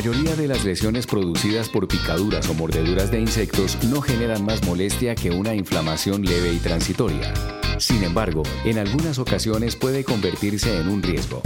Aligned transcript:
mayoría 0.00 0.34
de 0.34 0.48
las 0.48 0.64
lesiones 0.64 1.06
producidas 1.06 1.68
por 1.68 1.86
picaduras 1.86 2.48
o 2.48 2.54
mordeduras 2.54 3.10
de 3.10 3.20
insectos 3.20 3.76
no 3.84 4.00
generan 4.00 4.42
más 4.42 4.64
molestia 4.64 5.14
que 5.14 5.30
una 5.30 5.54
inflamación 5.54 6.22
leve 6.22 6.54
y 6.54 6.56
transitoria. 6.56 7.34
Sin 7.76 8.02
embargo, 8.02 8.42
en 8.64 8.78
algunas 8.78 9.18
ocasiones 9.18 9.76
puede 9.76 10.02
convertirse 10.02 10.74
en 10.80 10.88
un 10.88 11.02
riesgo. 11.02 11.42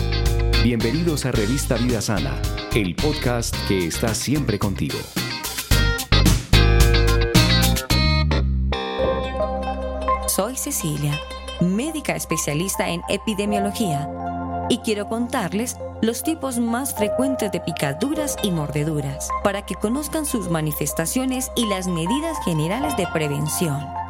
Bienvenidos 0.62 1.27
a 1.27 1.32
Revista 1.32 1.75
Vida 1.79 2.00
Sana, 2.00 2.40
el 2.77 2.95
podcast 2.95 3.56
que 3.66 3.88
está 3.88 4.14
siempre 4.14 4.61
contigo. 4.61 4.98
Soy 10.29 10.57
Cecilia, 10.57 11.18
médica 11.61 12.14
especialista 12.14 12.89
en 12.89 13.02
epidemiología, 13.09 14.09
y 14.68 14.78
quiero 14.78 15.09
contarles 15.09 15.77
los 16.02 16.23
tipos 16.23 16.59
más 16.59 16.95
frecuentes 16.95 17.50
de 17.52 17.60
picaduras 17.60 18.36
y 18.42 18.50
mordeduras, 18.50 19.28
para 19.42 19.64
que 19.64 19.74
conozcan 19.74 20.27
sus 20.27 20.50
manifestaciones 20.50 21.50
y 21.56 21.66
las 21.66 21.86
medidas 21.86 22.36
generales 22.45 22.96
de 22.96 23.06
prevención. 23.12 24.03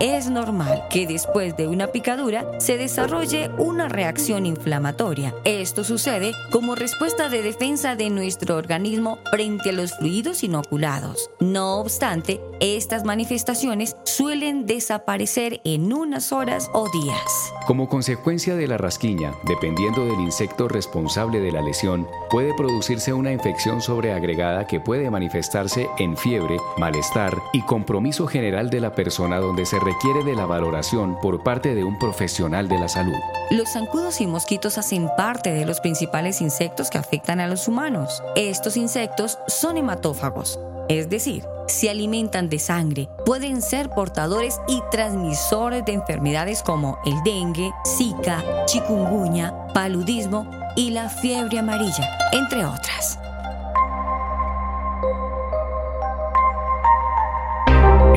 Es 0.00 0.30
normal 0.30 0.84
que 0.88 1.06
después 1.06 1.58
de 1.58 1.66
una 1.66 1.88
picadura 1.88 2.58
se 2.58 2.78
desarrolle 2.78 3.50
una 3.58 3.86
reacción 3.86 4.46
inflamatoria. 4.46 5.34
Esto 5.44 5.84
sucede 5.84 6.32
como 6.50 6.74
respuesta 6.74 7.28
de 7.28 7.42
defensa 7.42 7.96
de 7.96 8.08
nuestro 8.08 8.56
organismo 8.56 9.18
frente 9.30 9.68
a 9.68 9.72
los 9.74 9.94
fluidos 9.98 10.42
inoculados. 10.42 11.30
No 11.38 11.80
obstante, 11.80 12.40
estas 12.60 13.04
manifestaciones 13.04 13.94
suelen 14.04 14.64
desaparecer 14.64 15.60
en 15.64 15.92
unas 15.92 16.32
horas 16.32 16.70
o 16.72 16.88
días. 16.90 17.52
Como 17.66 17.90
consecuencia 17.90 18.56
de 18.56 18.68
la 18.68 18.78
rasquiña, 18.78 19.34
dependiendo 19.44 20.06
del 20.06 20.20
insecto 20.20 20.66
responsable 20.66 21.40
de 21.40 21.52
la 21.52 21.60
lesión, 21.60 22.08
puede 22.30 22.54
producirse 22.54 23.12
una 23.12 23.32
infección 23.32 23.82
sobreagregada 23.82 24.66
que 24.66 24.80
puede 24.80 25.10
manifestarse 25.10 25.88
en 25.98 26.16
fiebre, 26.16 26.56
malestar 26.78 27.36
y 27.52 27.60
compromiso 27.62 28.26
general 28.26 28.70
de 28.70 28.80
la 28.80 28.94
persona 28.94 29.38
donde 29.40 29.66
se 29.66 29.78
requiere 29.90 30.22
de 30.22 30.36
la 30.36 30.46
valoración 30.46 31.18
por 31.20 31.42
parte 31.42 31.74
de 31.74 31.82
un 31.82 31.98
profesional 31.98 32.68
de 32.68 32.78
la 32.78 32.88
salud. 32.88 33.16
Los 33.50 33.70
zancudos 33.70 34.20
y 34.20 34.26
mosquitos 34.26 34.78
hacen 34.78 35.08
parte 35.16 35.52
de 35.52 35.66
los 35.66 35.80
principales 35.80 36.40
insectos 36.40 36.90
que 36.90 36.98
afectan 36.98 37.40
a 37.40 37.48
los 37.48 37.66
humanos. 37.66 38.22
Estos 38.36 38.76
insectos 38.76 39.38
son 39.48 39.76
hematófagos, 39.76 40.60
es 40.88 41.08
decir, 41.08 41.44
se 41.66 41.90
alimentan 41.90 42.48
de 42.48 42.58
sangre, 42.58 43.08
pueden 43.26 43.62
ser 43.62 43.90
portadores 43.90 44.60
y 44.68 44.80
transmisores 44.90 45.84
de 45.84 45.92
enfermedades 45.92 46.62
como 46.62 46.98
el 47.04 47.20
dengue, 47.24 47.72
zika, 47.96 48.44
chikungunya, 48.66 49.66
paludismo 49.74 50.48
y 50.76 50.90
la 50.90 51.08
fiebre 51.08 51.58
amarilla, 51.58 52.08
entre 52.32 52.64
otras. 52.64 53.19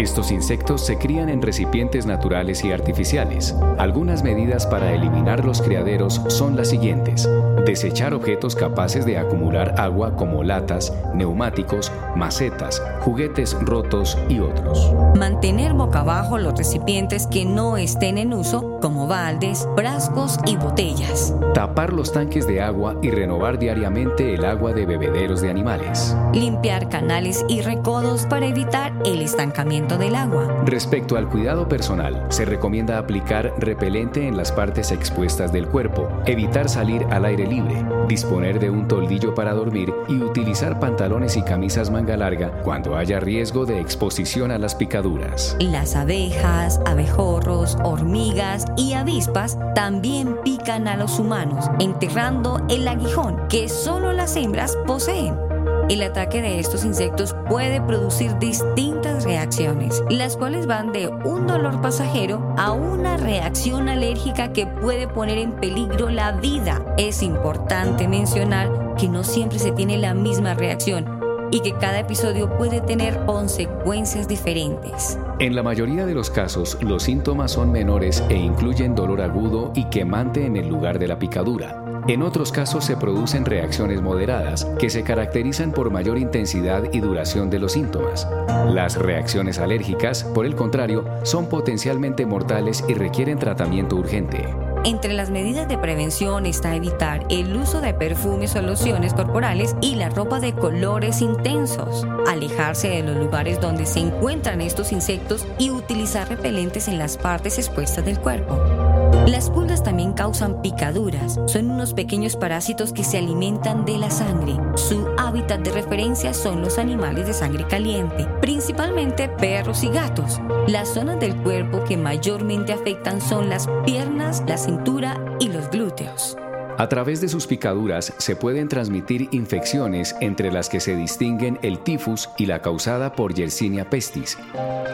Estos 0.03 0.31
insectos 0.31 0.85
se 0.85 0.97
crían 0.97 1.29
en 1.29 1.41
recipientes 1.41 2.05
naturales 2.05 2.65
y 2.65 2.73
artificiales. 2.73 3.55
Algunas 3.77 4.21
medidas 4.21 4.67
para 4.67 4.91
eliminar 4.91 5.45
los 5.45 5.61
criaderos 5.61 6.21
son 6.27 6.57
las 6.57 6.67
siguientes. 6.67 7.29
Desechar 7.65 8.13
objetos 8.13 8.53
capaces 8.53 9.05
de 9.05 9.17
acumular 9.17 9.75
agua 9.77 10.17
como 10.17 10.43
latas, 10.43 10.93
neumáticos, 11.15 11.89
macetas, 12.17 12.83
juguetes 12.99 13.55
rotos 13.61 14.17
y 14.27 14.41
otros. 14.41 14.93
Mantener 15.17 15.73
boca 15.73 16.01
abajo 16.01 16.37
los 16.37 16.57
recipientes 16.57 17.25
que 17.25 17.45
no 17.45 17.77
estén 17.77 18.17
en 18.17 18.33
uso, 18.33 18.79
como 18.81 19.07
baldes, 19.07 19.65
frascos 19.77 20.37
y 20.45 20.57
botellas. 20.57 21.33
Tapar 21.53 21.93
los 21.93 22.11
tanques 22.11 22.45
de 22.45 22.61
agua 22.61 22.97
y 23.01 23.09
renovar 23.09 23.57
diariamente 23.57 24.33
el 24.33 24.43
agua 24.43 24.73
de 24.73 24.85
bebederos 24.85 25.39
de 25.39 25.49
animales. 25.49 26.13
Limpiar 26.33 26.89
canales 26.89 27.45
y 27.47 27.61
recodos 27.61 28.25
para 28.25 28.47
evitar 28.47 28.91
el 29.05 29.21
estancamiento 29.21 29.92
del 29.97 30.15
agua. 30.15 30.63
Respecto 30.65 31.17
al 31.17 31.29
cuidado 31.29 31.67
personal, 31.67 32.25
se 32.29 32.45
recomienda 32.45 32.97
aplicar 32.97 33.53
repelente 33.57 34.27
en 34.27 34.37
las 34.37 34.51
partes 34.51 34.91
expuestas 34.91 35.51
del 35.51 35.67
cuerpo, 35.67 36.09
evitar 36.25 36.69
salir 36.69 37.05
al 37.09 37.25
aire 37.25 37.47
libre, 37.47 37.85
disponer 38.07 38.59
de 38.59 38.69
un 38.69 38.87
toldillo 38.87 39.33
para 39.33 39.53
dormir 39.53 39.93
y 40.07 40.21
utilizar 40.21 40.79
pantalones 40.79 41.37
y 41.37 41.43
camisas 41.43 41.89
manga 41.89 42.17
larga 42.17 42.51
cuando 42.63 42.95
haya 42.95 43.19
riesgo 43.19 43.65
de 43.65 43.79
exposición 43.79 44.51
a 44.51 44.57
las 44.57 44.75
picaduras. 44.75 45.55
Las 45.59 45.95
abejas, 45.95 46.79
abejorros, 46.85 47.77
hormigas 47.83 48.65
y 48.77 48.93
avispas 48.93 49.57
también 49.75 50.37
pican 50.43 50.87
a 50.87 50.97
los 50.97 51.19
humanos, 51.19 51.69
enterrando 51.79 52.65
el 52.69 52.87
aguijón 52.87 53.47
que 53.47 53.69
solo 53.69 54.13
las 54.13 54.35
hembras 54.35 54.77
poseen. 54.85 55.52
El 55.89 56.01
ataque 56.01 56.41
de 56.41 56.59
estos 56.59 56.85
insectos 56.85 57.35
puede 57.49 57.81
producir 57.81 58.37
distintas 58.39 59.25
reacciones, 59.25 60.01
las 60.09 60.37
cuales 60.37 60.65
van 60.65 60.93
de 60.93 61.07
un 61.07 61.45
dolor 61.45 61.81
pasajero 61.81 62.53
a 62.57 62.71
una 62.71 63.17
reacción 63.17 63.89
alérgica 63.89 64.53
que 64.53 64.65
puede 64.65 65.07
poner 65.07 65.37
en 65.37 65.51
peligro 65.51 66.09
la 66.09 66.31
vida. 66.31 66.83
Es 66.97 67.21
importante 67.21 68.07
mencionar 68.07 68.95
que 68.97 69.09
no 69.09 69.23
siempre 69.23 69.59
se 69.59 69.71
tiene 69.71 69.97
la 69.97 70.13
misma 70.13 70.53
reacción 70.53 71.05
y 71.51 71.59
que 71.59 71.73
cada 71.73 71.99
episodio 71.99 72.49
puede 72.57 72.81
tener 72.81 73.25
consecuencias 73.25 74.27
diferentes. 74.27 75.19
En 75.39 75.55
la 75.55 75.61
mayoría 75.63 76.05
de 76.05 76.15
los 76.15 76.29
casos, 76.29 76.77
los 76.81 77.03
síntomas 77.03 77.51
son 77.51 77.71
menores 77.71 78.23
e 78.29 78.35
incluyen 78.35 78.95
dolor 78.95 79.21
agudo 79.21 79.71
y 79.75 79.83
quemante 79.85 80.45
en 80.45 80.55
el 80.55 80.67
lugar 80.67 80.97
de 80.97 81.07
la 81.07 81.19
picadura. 81.19 81.82
En 82.07 82.21
otros 82.21 82.51
casos 82.51 82.83
se 82.83 82.97
producen 82.97 83.45
reacciones 83.45 84.01
moderadas 84.01 84.65
que 84.77 84.89
se 84.89 85.03
caracterizan 85.03 85.71
por 85.71 85.89
mayor 85.89 86.17
intensidad 86.17 86.83
y 86.91 86.99
duración 86.99 87.49
de 87.49 87.59
los 87.59 87.71
síntomas. 87.73 88.27
Las 88.67 88.97
reacciones 88.97 89.57
alérgicas, 89.57 90.25
por 90.25 90.45
el 90.45 90.53
contrario, 90.55 91.05
son 91.23 91.47
potencialmente 91.47 92.25
mortales 92.25 92.83
y 92.89 92.93
requieren 92.93 93.39
tratamiento 93.39 93.95
urgente. 93.95 94.45
Entre 94.83 95.13
las 95.13 95.29
medidas 95.29 95.69
de 95.69 95.77
prevención 95.77 96.45
está 96.45 96.75
evitar 96.75 97.25
el 97.29 97.55
uso 97.55 97.79
de 97.79 97.93
perfumes 97.93 98.53
o 98.57 98.61
lociones 98.61 99.13
corporales 99.13 99.73
y 99.79 99.95
la 99.95 100.09
ropa 100.09 100.41
de 100.41 100.53
colores 100.53 101.21
intensos, 101.21 102.05
alejarse 102.27 102.89
de 102.89 103.03
los 103.03 103.15
lugares 103.15 103.61
donde 103.61 103.85
se 103.85 103.99
encuentran 103.99 104.59
estos 104.59 104.91
insectos 104.91 105.47
y 105.57 105.69
utilizar 105.69 106.27
repelentes 106.27 106.89
en 106.89 106.97
las 106.97 107.17
partes 107.17 107.57
expuestas 107.59 108.03
del 108.03 108.19
cuerpo. 108.19 108.82
Las 109.27 109.49
pulgas 109.49 109.83
también 109.83 110.13
causan 110.13 110.61
picaduras. 110.61 111.39
Son 111.45 111.71
unos 111.71 111.93
pequeños 111.93 112.35
parásitos 112.35 112.93
que 112.93 113.03
se 113.03 113.17
alimentan 113.17 113.85
de 113.85 113.97
la 113.97 114.09
sangre. 114.09 114.57
Su 114.75 115.07
hábitat 115.17 115.61
de 115.61 115.71
referencia 115.71 116.33
son 116.33 116.61
los 116.61 116.77
animales 116.77 117.27
de 117.27 117.33
sangre 117.33 117.65
caliente, 117.67 118.27
principalmente 118.41 119.29
perros 119.29 119.83
y 119.83 119.89
gatos. 119.89 120.41
Las 120.67 120.89
zonas 120.89 121.19
del 121.19 121.35
cuerpo 121.37 121.83
que 121.83 121.97
mayormente 121.97 122.73
afectan 122.73 123.21
son 123.21 123.49
las 123.49 123.67
piernas, 123.85 124.43
la 124.45 124.57
cintura 124.57 125.23
y 125.39 125.47
los 125.47 125.69
glúteos. 125.69 126.37
A 126.77 126.89
través 126.89 127.21
de 127.21 127.29
sus 127.29 127.47
picaduras 127.47 128.13
se 128.17 128.35
pueden 128.35 128.67
transmitir 128.67 129.29
infecciones 129.31 130.15
entre 130.21 130.51
las 130.51 130.69
que 130.69 130.79
se 130.79 130.95
distinguen 130.95 131.59
el 131.61 131.79
tifus 131.79 132.29
y 132.37 132.45
la 132.45 132.61
causada 132.61 133.13
por 133.13 133.33
Yersinia 133.33 133.89
pestis. 133.89 134.37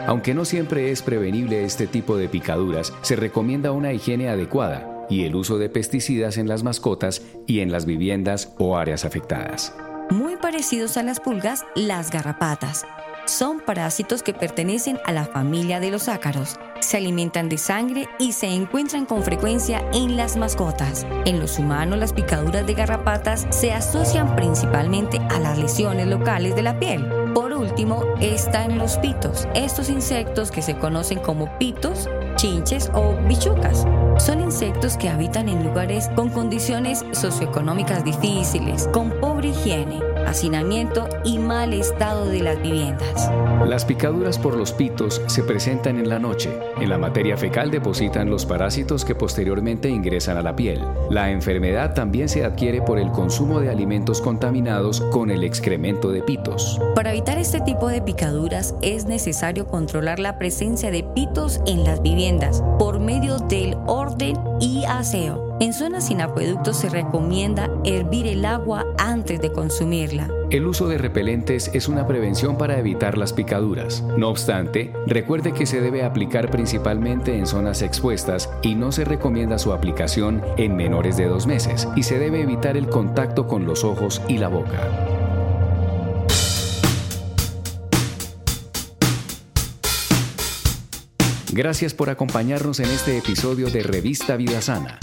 Aunque 0.06 0.34
no 0.34 0.44
siempre 0.44 0.90
es 0.90 1.02
prevenible 1.02 1.64
este 1.64 1.86
tipo 1.86 2.16
de 2.16 2.28
picaduras, 2.28 2.92
se 3.02 3.16
recomienda 3.16 3.72
una 3.72 3.92
higiene 3.92 4.28
adecuada 4.28 5.06
y 5.08 5.24
el 5.24 5.34
uso 5.34 5.58
de 5.58 5.68
pesticidas 5.68 6.36
en 6.36 6.48
las 6.48 6.62
mascotas 6.62 7.22
y 7.46 7.60
en 7.60 7.72
las 7.72 7.86
viviendas 7.86 8.52
o 8.58 8.76
áreas 8.76 9.04
afectadas. 9.04 9.74
Muy 10.10 10.36
parecidos 10.36 10.96
a 10.96 11.02
las 11.02 11.20
pulgas, 11.20 11.64
las 11.74 12.10
garrapatas 12.10 12.84
son 13.30 13.60
parásitos 13.60 14.22
que 14.22 14.34
pertenecen 14.34 14.98
a 15.04 15.12
la 15.12 15.24
familia 15.24 15.78
de 15.78 15.90
los 15.90 16.08
ácaros. 16.08 16.58
Se 16.80 16.96
alimentan 16.96 17.48
de 17.48 17.58
sangre 17.58 18.08
y 18.18 18.32
se 18.32 18.46
encuentran 18.46 19.04
con 19.04 19.22
frecuencia 19.22 19.84
en 19.92 20.16
las 20.16 20.36
mascotas. 20.36 21.06
En 21.26 21.38
los 21.38 21.58
humanos 21.58 21.98
las 21.98 22.12
picaduras 22.12 22.66
de 22.66 22.74
garrapatas 22.74 23.46
se 23.50 23.72
asocian 23.72 24.34
principalmente 24.34 25.18
a 25.18 25.38
las 25.38 25.58
lesiones 25.58 26.06
locales 26.06 26.56
de 26.56 26.62
la 26.62 26.78
piel. 26.78 27.06
Por 27.34 27.52
último 27.52 28.02
están 28.20 28.78
los 28.78 28.96
pitos, 28.98 29.46
estos 29.54 29.90
insectos 29.90 30.50
que 30.50 30.62
se 30.62 30.76
conocen 30.76 31.18
como 31.18 31.56
pitos, 31.58 32.08
chinches 32.36 32.90
o 32.94 33.14
bichucas. 33.28 33.86
Son 34.18 34.40
insectos 34.40 34.96
que 34.96 35.08
habitan 35.08 35.48
en 35.48 35.62
lugares 35.62 36.08
con 36.16 36.30
condiciones 36.30 37.04
socioeconómicas 37.12 38.04
difíciles, 38.04 38.88
con 38.88 39.10
pobre 39.20 39.48
higiene 39.48 40.09
hacinamiento 40.26 41.08
y 41.24 41.38
mal 41.38 41.72
estado 41.72 42.26
de 42.26 42.40
las 42.40 42.60
viviendas. 42.60 43.30
Las 43.66 43.84
picaduras 43.84 44.38
por 44.38 44.56
los 44.56 44.72
pitos 44.72 45.22
se 45.26 45.42
presentan 45.42 45.98
en 45.98 46.08
la 46.08 46.18
noche. 46.18 46.50
En 46.80 46.88
la 46.88 46.98
materia 46.98 47.36
fecal 47.36 47.70
depositan 47.70 48.30
los 48.30 48.46
parásitos 48.46 49.04
que 49.04 49.14
posteriormente 49.14 49.88
ingresan 49.88 50.36
a 50.36 50.42
la 50.42 50.56
piel. 50.56 50.80
La 51.10 51.30
enfermedad 51.30 51.94
también 51.94 52.28
se 52.28 52.44
adquiere 52.44 52.82
por 52.82 52.98
el 52.98 53.10
consumo 53.10 53.60
de 53.60 53.70
alimentos 53.70 54.20
contaminados 54.20 55.00
con 55.00 55.30
el 55.30 55.44
excremento 55.44 56.10
de 56.10 56.22
pitos. 56.22 56.80
Para 56.94 57.10
evitar 57.10 57.38
este 57.38 57.60
tipo 57.60 57.88
de 57.88 58.02
picaduras 58.02 58.74
es 58.82 59.06
necesario 59.06 59.66
controlar 59.66 60.18
la 60.18 60.38
presencia 60.38 60.90
de 60.90 61.02
pitos 61.02 61.60
en 61.66 61.84
las 61.84 62.02
viviendas 62.02 62.62
por 62.78 63.00
medio 63.00 63.38
del 63.38 63.76
orden 63.86 64.36
y 64.60 64.84
aseo 64.84 65.49
En 65.60 65.74
zonas 65.74 66.06
sin 66.06 66.22
acueductos 66.22 66.78
se 66.78 66.88
recomienda 66.88 67.68
hervir 67.84 68.26
el 68.26 68.46
agua 68.46 68.86
antes 68.96 69.42
de 69.42 69.52
consumirla. 69.52 70.26
El 70.48 70.66
uso 70.66 70.88
de 70.88 70.96
repelentes 70.96 71.70
es 71.74 71.86
una 71.86 72.06
prevención 72.06 72.56
para 72.56 72.78
evitar 72.78 73.18
las 73.18 73.34
picaduras. 73.34 74.02
No 74.16 74.30
obstante, 74.30 74.90
recuerde 75.06 75.52
que 75.52 75.66
se 75.66 75.82
debe 75.82 76.02
aplicar 76.02 76.50
principalmente 76.50 77.36
en 77.36 77.46
zonas 77.46 77.82
expuestas 77.82 78.48
y 78.62 78.74
no 78.74 78.90
se 78.90 79.04
recomienda 79.04 79.58
su 79.58 79.74
aplicación 79.74 80.42
en 80.56 80.76
menores 80.76 81.18
de 81.18 81.26
dos 81.26 81.46
meses 81.46 81.86
y 81.94 82.04
se 82.04 82.18
debe 82.18 82.40
evitar 82.40 82.78
el 82.78 82.88
contacto 82.88 83.46
con 83.46 83.66
los 83.66 83.84
ojos 83.84 84.22
y 84.28 84.38
la 84.38 84.48
boca. 84.48 84.80
Gracias 91.52 91.92
por 91.92 92.08
acompañarnos 92.08 92.80
en 92.80 92.86
este 92.86 93.18
episodio 93.18 93.68
de 93.68 93.82
Revista 93.82 94.36
Vida 94.36 94.62
Sana. 94.62 94.98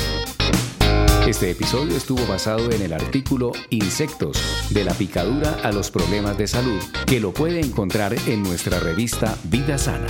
Este 1.27 1.51
episodio 1.51 1.97
estuvo 1.97 2.25
basado 2.25 2.71
en 2.71 2.81
el 2.81 2.93
artículo 2.93 3.51
Insectos, 3.69 4.41
de 4.69 4.85
la 4.85 4.93
picadura 4.93 5.59
a 5.61 5.73
los 5.73 5.91
problemas 5.91 6.37
de 6.37 6.47
salud, 6.47 6.79
que 7.05 7.19
lo 7.19 7.33
puede 7.33 7.59
encontrar 7.59 8.15
en 8.27 8.43
nuestra 8.43 8.79
revista 8.79 9.37
Vida 9.43 9.77
Sana. 9.77 10.07